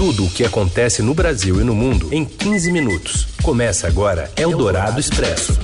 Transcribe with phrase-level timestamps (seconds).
[0.00, 3.28] Tudo o que acontece no Brasil e no mundo em 15 minutos.
[3.42, 5.60] Começa agora Eldorado Expresso.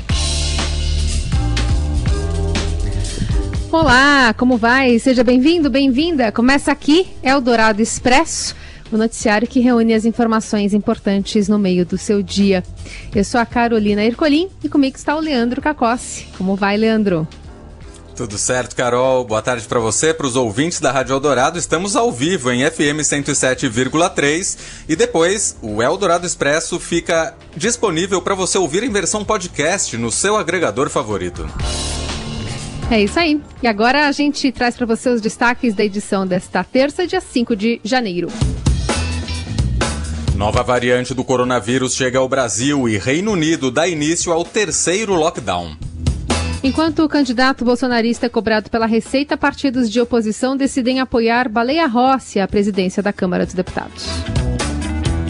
[3.73, 4.99] Olá, como vai?
[4.99, 6.31] Seja bem-vindo, bem-vinda.
[6.31, 8.55] Começa aqui Eldorado Expresso,
[8.93, 12.63] o noticiário que reúne as informações importantes no meio do seu dia.
[13.15, 16.27] Eu sou a Carolina Ercolim e comigo está o Leandro Cacossi.
[16.37, 17.27] Como vai, Leandro?
[18.17, 19.25] Tudo certo, Carol.
[19.25, 21.59] Boa tarde para você, para os ouvintes da Rádio Eldorado.
[21.59, 24.57] Estamos ao vivo em FM 107,3
[24.89, 30.35] e depois o Eldorado Expresso fica disponível para você ouvir em versão podcast no seu
[30.35, 31.47] agregador favorito.
[32.91, 33.39] É isso aí.
[33.63, 37.55] E agora a gente traz para você os destaques da edição desta terça, dia 5
[37.55, 38.29] de janeiro.
[40.35, 45.77] Nova variante do coronavírus chega ao Brasil e Reino Unido dá início ao terceiro lockdown.
[46.67, 52.41] Enquanto o candidato bolsonarista é cobrado pela Receita, partidos de oposição decidem apoiar Baleia Rossi
[52.41, 54.05] à presidência da Câmara dos Deputados.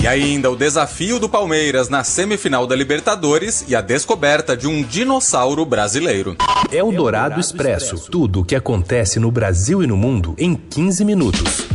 [0.02, 4.82] E ainda o desafio do Palmeiras na semifinal da Libertadores e a descoberta de um
[4.82, 6.38] dinossauro brasileiro.
[6.72, 8.10] É o Dourado Expresso.
[8.10, 11.65] Tudo o que acontece no Brasil e no mundo em 15 minutos.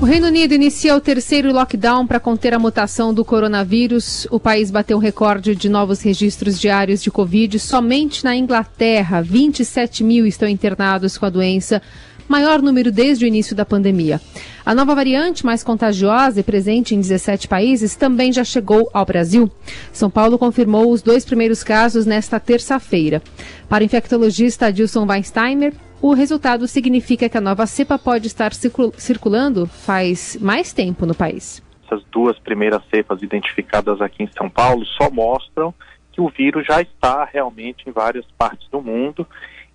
[0.00, 4.28] O Reino Unido inicia o terceiro lockdown para conter a mutação do coronavírus.
[4.30, 7.58] O país bateu um recorde de novos registros diários de Covid.
[7.58, 11.82] Somente na Inglaterra, 27 mil estão internados com a doença,
[12.28, 14.20] maior número desde o início da pandemia.
[14.64, 19.50] A nova variante, mais contagiosa e presente em 17 países, também já chegou ao Brasil.
[19.92, 23.20] São Paulo confirmou os dois primeiros casos nesta terça-feira.
[23.68, 29.66] Para o infectologista Adilson Weinsteimer, o resultado significa que a nova cepa pode estar circulando
[29.66, 31.62] faz mais tempo no país.
[31.84, 35.74] Essas duas primeiras cepas identificadas aqui em São Paulo só mostram
[36.12, 39.26] que o vírus já está realmente em várias partes do mundo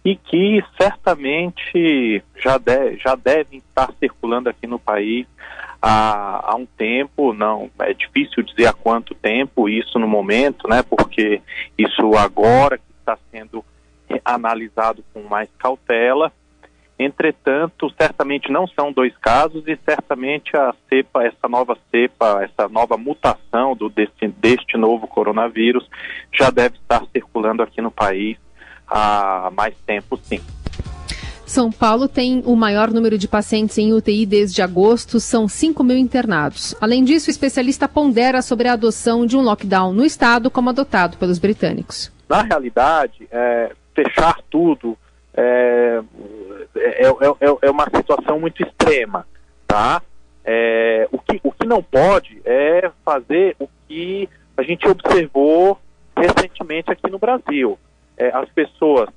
[0.06, 5.26] e que certamente já, de, já devem estar circulando aqui no país
[5.82, 10.84] há, há um tempo, não é difícil dizer há quanto tempo isso no momento, né?
[10.84, 11.42] Porque
[11.78, 13.64] isso agora que está sendo
[14.24, 16.32] analisado com mais cautela.
[16.98, 22.98] Entretanto, certamente não são dois casos e certamente a cepa, essa nova cepa, essa nova
[22.98, 25.88] mutação do, desse, deste novo coronavírus
[26.32, 28.38] já deve estar circulando aqui no país
[28.88, 30.40] há mais tempo, sim.
[31.46, 35.98] São Paulo tem o maior número de pacientes em UTI desde agosto, são 5 mil
[35.98, 36.74] internados.
[36.80, 41.18] Além disso, o especialista pondera sobre a adoção de um lockdown no estado, como adotado
[41.18, 42.12] pelos britânicos.
[42.30, 44.98] Na realidade, é, fechar tudo
[45.36, 46.02] é,
[46.76, 49.28] é, é, é, uma situação muito extrema,
[49.68, 50.02] tá?
[50.46, 54.28] É, o, que, o que não pode é fazer o que
[54.58, 55.80] a gente observou
[56.16, 57.80] recentemente aqui no Brasil.
[58.18, 59.10] É, as pessoas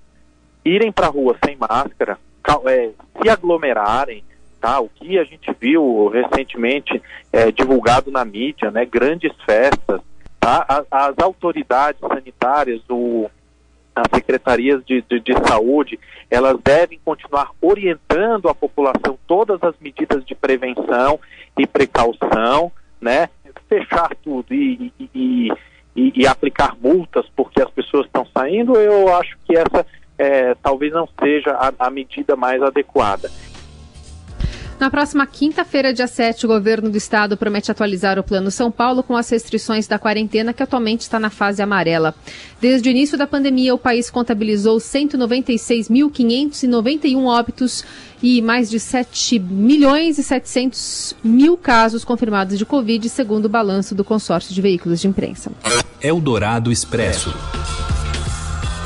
[0.65, 2.19] irem para a rua sem máscara,
[2.67, 4.25] é, se aglomerarem,
[4.61, 4.81] tá?
[4.81, 8.85] O que a gente viu recentemente é, divulgado na mídia, né?
[8.87, 10.01] Grandes festas,
[10.41, 10.65] tá?
[10.69, 13.29] As, as autoridades sanitárias, o
[13.97, 15.99] as secretarias de, de, de, saúde,
[16.31, 21.19] elas devem continuar orientando a população todas as medidas de prevenção
[21.59, 22.71] e precaução,
[23.01, 23.31] né?
[23.69, 25.51] Fechar tudo e, e,
[25.97, 29.87] e, e aplicar multas porque as pessoas estão saindo, eu acho que essa
[30.19, 33.31] é, talvez não seja a, a medida mais adequada.
[34.79, 39.03] Na próxima quinta-feira, dia 7, o governo do estado promete atualizar o Plano São Paulo
[39.03, 42.15] com as restrições da quarentena, que atualmente está na fase amarela.
[42.61, 47.83] Desde o início da pandemia, o país contabilizou 196.591 óbitos
[48.23, 53.95] e mais de 7 milhões e 700 mil casos confirmados de Covid, segundo o balanço
[53.95, 55.51] do consórcio de veículos de imprensa.
[56.03, 57.35] Eldorado Expresso.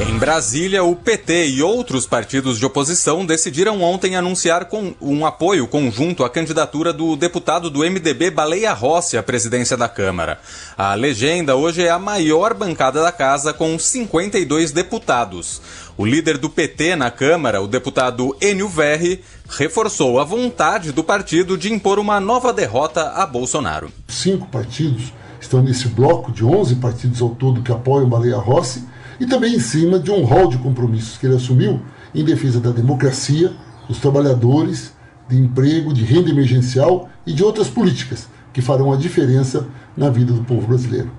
[0.09, 4.67] Em Brasília, o PT e outros partidos de oposição decidiram ontem anunciar
[4.99, 10.41] um apoio conjunto à candidatura do deputado do MDB Baleia Rossi à presidência da Câmara.
[10.77, 15.61] A legenda hoje é a maior bancada da casa, com 52 deputados.
[15.99, 21.59] O líder do PT na Câmara, o deputado Enio Verri, reforçou a vontade do partido
[21.59, 23.93] de impor uma nova derrota a Bolsonaro.
[24.09, 28.83] Cinco partidos estão nesse bloco de 11 partidos ao todo que apoiam Baleia Rossi
[29.21, 31.81] e também em cima de um rol de compromissos que ele assumiu
[32.15, 33.53] em defesa da democracia,
[33.87, 34.95] dos trabalhadores,
[35.29, 40.33] de emprego, de renda emergencial e de outras políticas que farão a diferença na vida
[40.33, 41.11] do povo brasileiro.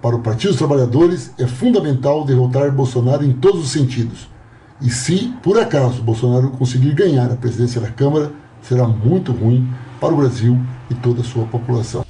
[0.00, 4.28] Para o Partido dos Trabalhadores é fundamental derrotar Bolsonaro em todos os sentidos.
[4.80, 8.30] E se, por acaso, Bolsonaro conseguir ganhar a presidência da Câmara,
[8.62, 9.68] será muito ruim
[10.00, 10.56] para o Brasil
[10.88, 12.07] e toda a sua população.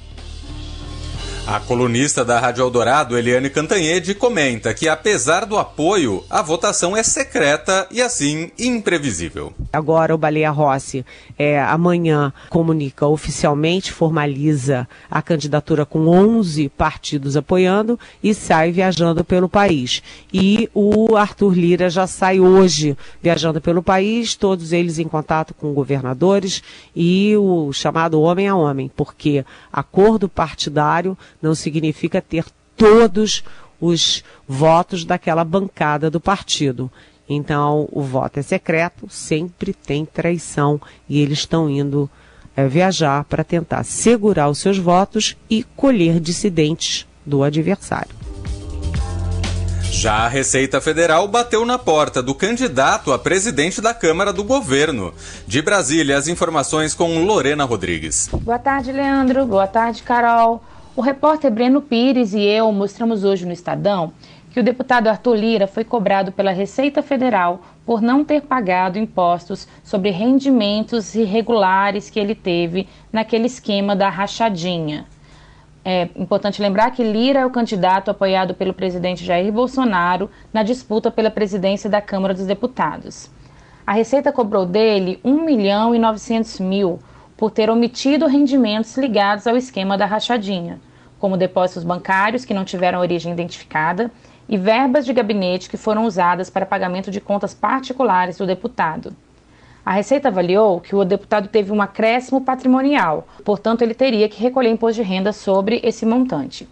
[1.51, 7.01] A colunista da Rádio Eldorado, Eliane Cantanhede, comenta que, apesar do apoio, a votação é
[7.01, 9.51] secreta e, assim, imprevisível.
[9.73, 11.03] Agora, o Baleia Rossi,
[11.39, 19.49] é, amanhã, comunica oficialmente, formaliza a candidatura com 11 partidos apoiando e sai viajando pelo
[19.49, 20.03] país.
[20.31, 25.73] E o Arthur Lira já sai hoje viajando pelo país, todos eles em contato com
[25.73, 26.61] governadores
[26.95, 29.43] e o chamado homem a homem, porque
[29.73, 32.45] acordo partidário não significa ter
[32.75, 33.43] todos
[33.79, 36.91] os votos daquela bancada do partido.
[37.27, 42.09] Então, o voto é secreto, sempre tem traição e eles estão indo
[42.55, 48.19] é, viajar para tentar segurar os seus votos e colher dissidentes do adversário.
[49.91, 55.13] Já a Receita Federal bateu na porta do candidato a presidente da Câmara do Governo.
[55.45, 58.29] De Brasília, as informações com Lorena Rodrigues.
[58.31, 59.45] Boa tarde, Leandro.
[59.45, 60.63] Boa tarde, Carol.
[60.99, 64.11] O repórter Breno Pires e eu mostramos hoje no Estadão
[64.51, 69.65] que o deputado Arthur Lira foi cobrado pela Receita Federal por não ter pagado impostos
[69.81, 75.05] sobre rendimentos irregulares que ele teve naquele esquema da rachadinha.
[75.85, 81.09] É importante lembrar que Lira é o candidato apoiado pelo presidente Jair Bolsonaro na disputa
[81.09, 83.31] pela presidência da Câmara dos Deputados.
[83.87, 86.99] A Receita cobrou dele 1 milhão e 900 mil
[87.37, 90.81] por ter omitido rendimentos ligados ao esquema da rachadinha,
[91.19, 94.09] como depósitos bancários que não tiveram origem identificada
[94.47, 99.15] e verbas de gabinete que foram usadas para pagamento de contas particulares do deputado.
[99.85, 104.69] A Receita avaliou que o deputado teve um acréscimo patrimonial, portanto, ele teria que recolher
[104.69, 106.67] imposto de renda sobre esse montante.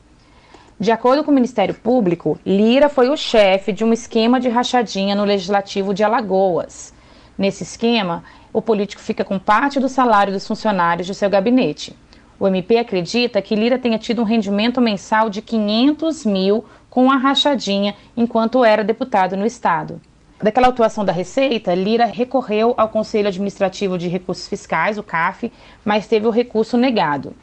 [0.80, 5.16] De acordo com o Ministério Público, Lira foi o chefe de um esquema de rachadinha
[5.16, 6.94] no Legislativo de Alagoas.
[7.36, 8.24] Nesse esquema,
[8.54, 11.96] o político fica com parte do salário dos funcionários de seu gabinete.
[12.40, 17.18] O MP acredita que Lira tenha tido um rendimento mensal de 500 mil com a
[17.18, 20.00] rachadinha enquanto era deputado no Estado.
[20.42, 25.52] Daquela atuação da Receita, Lira recorreu ao Conselho Administrativo de Recursos Fiscais, o CAF,
[25.84, 27.36] mas teve o recurso negado.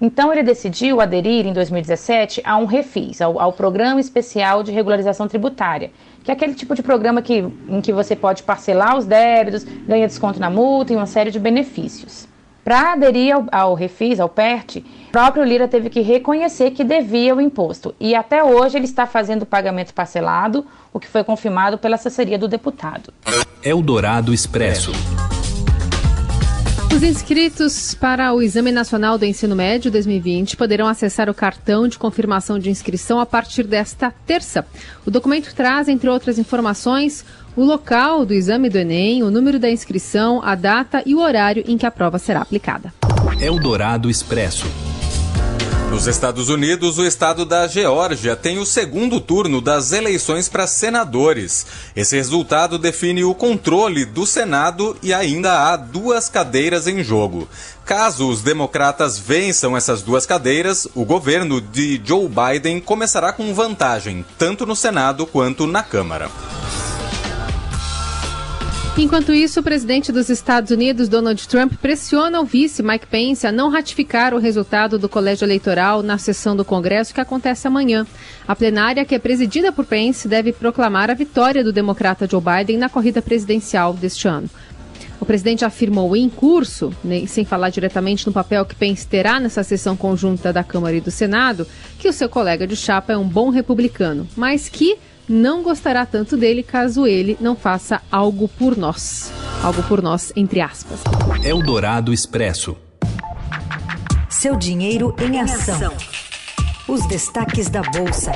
[0.00, 5.28] Então ele decidiu aderir em 2017 a um refis, ao, ao, Programa Especial de Regularização
[5.28, 5.90] Tributária,
[6.24, 10.06] que é aquele tipo de programa que, em que você pode parcelar os débitos, ganha
[10.06, 12.26] desconto na multa e uma série de benefícios.
[12.64, 17.34] Para aderir ao, ao refis, ao PERT, o próprio Lira teve que reconhecer que devia
[17.34, 21.78] o imposto e até hoje ele está fazendo o pagamento parcelado, o que foi confirmado
[21.78, 23.12] pela assessoria do deputado.
[23.62, 24.92] Eldorado Expresso.
[26.92, 31.98] Os inscritos para o Exame Nacional do Ensino Médio 2020 poderão acessar o cartão de
[31.98, 34.66] confirmação de inscrição a partir desta terça.
[35.06, 37.24] O documento traz, entre outras informações,
[37.56, 41.64] o local do exame do Enem, o número da inscrição, a data e o horário
[41.66, 42.92] em que a prova será aplicada.
[43.40, 44.66] Eldorado Expresso.
[45.90, 51.66] Nos Estados Unidos, o estado da Geórgia tem o segundo turno das eleições para senadores.
[51.96, 57.48] Esse resultado define o controle do Senado e ainda há duas cadeiras em jogo.
[57.84, 64.24] Caso os democratas vençam essas duas cadeiras, o governo de Joe Biden começará com vantagem,
[64.38, 66.30] tanto no Senado quanto na Câmara.
[69.00, 73.50] Enquanto isso, o presidente dos Estados Unidos, Donald Trump, pressiona o vice Mike Pence a
[73.50, 78.06] não ratificar o resultado do colégio eleitoral na sessão do Congresso que acontece amanhã.
[78.46, 82.76] A plenária, que é presidida por Pence, deve proclamar a vitória do democrata Joe Biden
[82.76, 84.50] na corrida presidencial deste ano.
[85.18, 89.62] O presidente afirmou em curso, né, sem falar diretamente no papel que Pence terá nessa
[89.62, 91.66] sessão conjunta da Câmara e do Senado,
[91.98, 94.98] que o seu colega de chapa é um bom republicano, mas que
[95.30, 99.32] não gostará tanto dele caso ele não faça algo por nós.
[99.62, 101.04] Algo por nós, entre aspas.
[101.44, 102.76] Eldorado Expresso.
[104.28, 105.94] Seu dinheiro em ação.
[106.88, 108.32] Os destaques da Bolsa.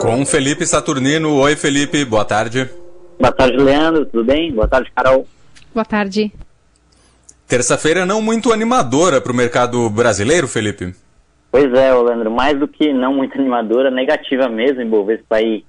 [0.00, 1.34] Com Felipe Saturnino.
[1.38, 2.70] Oi, Felipe, boa tarde.
[3.18, 4.52] Boa tarde, Leandro, tudo bem?
[4.54, 5.26] Boa tarde, Carol.
[5.74, 6.32] Boa tarde.
[7.48, 10.94] Terça-feira não muito animadora para o mercado brasileiro, Felipe?
[11.50, 15.64] Pois é, Leandro, mais do que não muito animadora, negativa mesmo, Ibovespa aí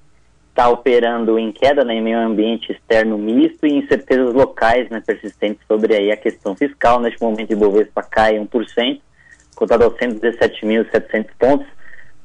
[0.49, 5.65] está operando em queda né, em meio ambiente externo misto e incertezas locais né, persistentes
[5.67, 6.99] sobre aí a questão fiscal.
[6.99, 9.01] Neste momento, Ibovespa cai 1%,
[9.55, 11.67] cotado aos 117.700 pontos,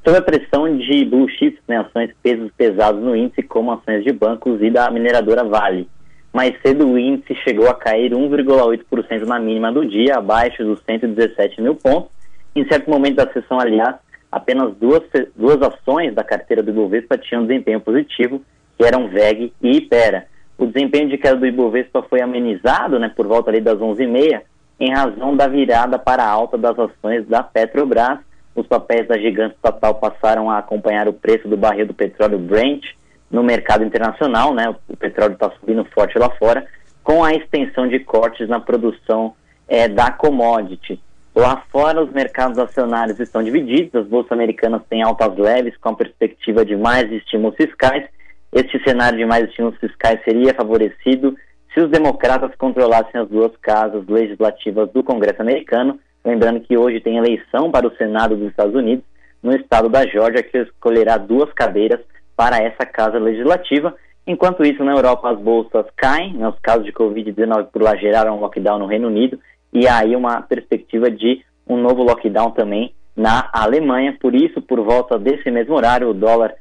[0.05, 4.11] sob a pressão de blue chips, né, ações pesos pesados no índice, como ações de
[4.11, 5.89] bancos e da mineradora Vale.
[6.31, 11.59] Mais cedo, o índice chegou a cair 1,8% na mínima do dia, abaixo dos 117
[11.59, 12.11] mil pontos,
[12.59, 13.95] em certo momento da sessão, aliás,
[14.31, 15.03] apenas duas,
[15.35, 18.41] duas ações da carteira do Ibovespa tinham desempenho positivo,
[18.77, 20.25] que eram VEG e IPERA.
[20.57, 24.41] O desempenho de queda do Ibovespa foi amenizado né, por volta ali das 11h30
[24.79, 28.19] em razão da virada para a alta das ações da Petrobras.
[28.55, 32.85] Os papéis da gigante estatal passaram a acompanhar o preço do barril do petróleo Brent
[33.29, 34.73] no mercado internacional, né?
[34.87, 36.65] O petróleo está subindo forte lá fora,
[37.03, 39.35] com a extensão de cortes na produção
[39.67, 40.99] é, da commodity.
[41.37, 45.95] Lá fora, os mercados acionários estão divididos, as bolsas americanas têm altas leves, com a
[45.95, 48.09] perspectiva de mais estímulos fiscais.
[48.51, 51.37] Este cenário de mais estímulos fiscais seria favorecido
[51.71, 57.17] se os democratas controlassem as duas casas legislativas do Congresso americano, lembrando que hoje tem
[57.17, 59.05] eleição para o Senado dos Estados Unidos,
[59.43, 61.99] no estado da Geórgia, que escolherá duas cadeiras
[62.35, 63.93] para essa casa legislativa.
[64.25, 68.37] Enquanto isso, na Europa, as bolsas caem, né, os casos de Covid-19 por lá geraram
[68.37, 69.39] um lockdown no Reino Unido,
[69.73, 74.15] e aí uma perspectiva de um novo lockdown também na Alemanha.
[74.19, 76.53] Por isso, por volta desse mesmo horário, o dólar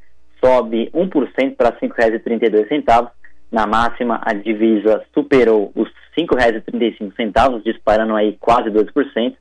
[0.42, 3.10] sobe 1% para R$ 5,32
[3.50, 9.34] na máxima, a divisa superou os R$ 5,35, disparando aí quase 2%.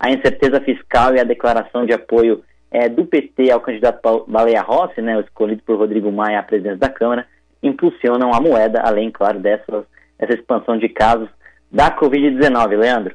[0.00, 5.00] A incerteza fiscal e a declaração de apoio é, do PT ao candidato Baleia Rossi,
[5.00, 7.26] né, escolhido por Rodrigo Maia à presidência da Câmara,
[7.62, 9.84] impulsionam a moeda, além, claro, dessa,
[10.18, 11.28] dessa expansão de casos
[11.72, 12.76] da Covid-19.
[12.76, 13.14] Leandro?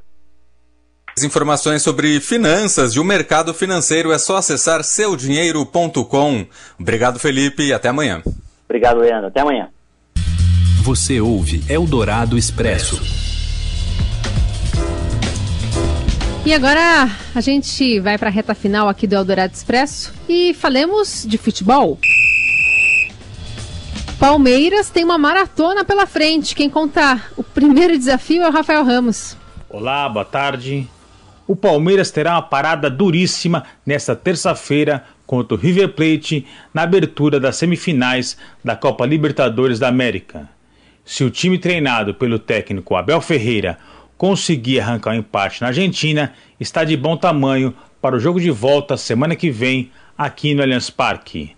[1.16, 6.46] As informações sobre finanças e o mercado financeiro é só acessar seudinheiro.com.
[6.80, 8.22] Obrigado, Felipe, e até amanhã.
[8.66, 9.28] Obrigado, Leandro.
[9.28, 9.70] Até amanhã.
[10.84, 13.02] Você ouve Eldorado Expresso.
[16.46, 21.26] E agora a gente vai para a reta final aqui do Eldorado Expresso e falemos
[21.28, 22.00] de futebol.
[24.20, 26.56] Palmeiras tem uma maratona pela frente.
[26.56, 29.38] Quem contar o primeiro desafio é o Rafael Ramos.
[29.70, 30.88] Olá, boa tarde.
[31.46, 37.58] O Palmeiras terá uma parada duríssima nesta terça-feira contra o River Plate na abertura das
[37.58, 40.50] semifinais da Copa Libertadores da América.
[41.06, 43.78] Se o time treinado pelo técnico Abel Ferreira
[44.18, 47.72] conseguir arrancar um empate na Argentina, está de bom tamanho
[48.02, 51.57] para o jogo de volta semana que vem aqui no Allianz Parque.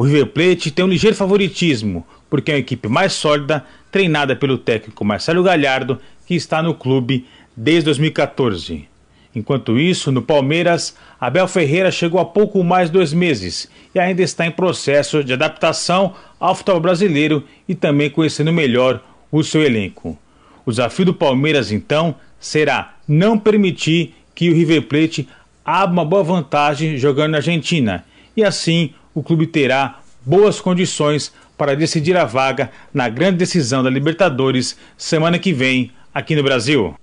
[0.00, 4.56] O River Plate tem um ligeiro favoritismo, porque é uma equipe mais sólida, treinada pelo
[4.56, 8.88] técnico Marcelo Galhardo, que está no clube desde 2014.
[9.36, 14.22] Enquanto isso, no Palmeiras, Abel Ferreira chegou há pouco mais de dois meses e ainda
[14.22, 20.18] está em processo de adaptação ao futebol brasileiro e também conhecendo melhor o seu elenco.
[20.64, 25.28] O desafio do Palmeiras, então, será não permitir que o River Plate
[25.62, 28.02] abra uma boa vantagem jogando na Argentina,
[28.34, 33.90] e assim o clube terá boas condições para decidir a vaga na grande decisão da
[33.90, 36.94] Libertadores semana que vem aqui no Brasil.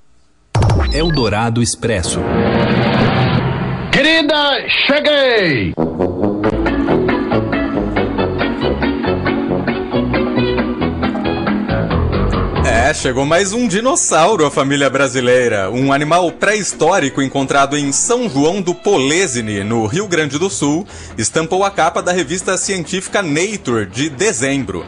[0.94, 2.20] Eldorado Expresso.
[3.92, 5.74] Querida, cheguei!
[12.88, 15.70] É, chegou mais um dinossauro à família brasileira.
[15.70, 21.66] Um animal pré-histórico encontrado em São João do Polesine, no Rio Grande do Sul, estampou
[21.66, 24.86] a capa da revista científica Nature de dezembro.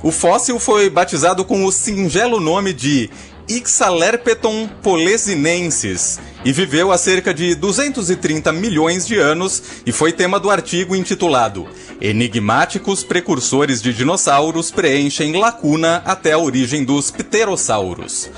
[0.00, 3.10] O fóssil foi batizado com o singelo nome de
[3.48, 10.50] Ixalerpeton polesinensis e viveu há cerca de 230 milhões de anos e foi tema do
[10.50, 11.68] artigo intitulado
[12.00, 18.30] Enigmáticos precursores de dinossauros preenchem lacuna até a origem dos pterossauros.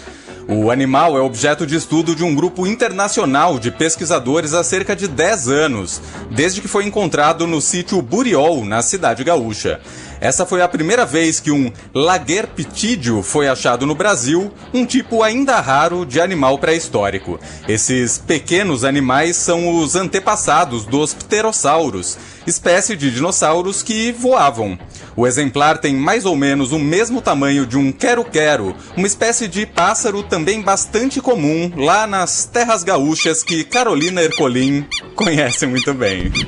[0.49, 5.07] O animal é objeto de estudo de um grupo internacional de pesquisadores há cerca de
[5.07, 9.81] 10 anos, desde que foi encontrado no sítio Buriol, na cidade gaúcha.
[10.21, 15.61] Essa foi a primeira vez que um laguerpitídeo foi achado no Brasil, um tipo ainda
[15.61, 17.39] raro de animal pré-histórico.
[17.69, 24.79] Esses pequenos animais são os antepassados dos pterossauros, espécie de dinossauros que voavam.
[25.17, 29.67] O exemplar tem mais ou menos o mesmo tamanho de um quero-quero, uma espécie de
[29.67, 36.33] pássaro também bastante comum lá nas terras gaúchas que Carolina Ercolim conhece muito bem.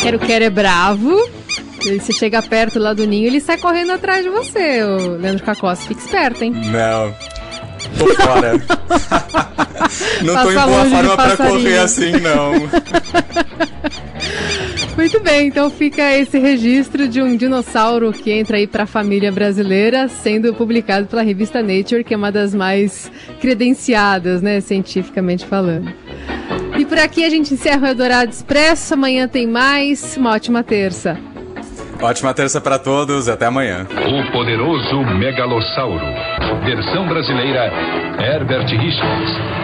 [0.00, 1.16] Quero-quero é bravo.
[1.84, 5.44] E você chega perto lá do ninho, ele sai correndo atrás de você, o Leandro
[5.44, 5.88] Cacossi.
[5.88, 6.52] Fica esperto, hein?
[6.52, 7.14] Não.
[7.98, 8.52] Tô fora.
[10.22, 12.54] não tô em boa forma pra correr assim, não.
[14.96, 19.32] Muito bem, então fica esse registro de um dinossauro que entra aí para a família
[19.32, 23.10] brasileira, sendo publicado pela revista Nature, que é uma das mais
[23.40, 25.92] credenciadas, né, cientificamente falando.
[26.78, 28.94] E por aqui a gente encerra o Eldorado Expresso.
[28.94, 30.16] Amanhã tem mais.
[30.16, 31.18] Uma ótima terça.
[32.00, 33.86] Ótima terça para todos até amanhã.
[33.90, 36.04] O poderoso megalossauro.
[36.64, 37.70] Versão brasileira
[38.20, 39.63] Herbert Richards.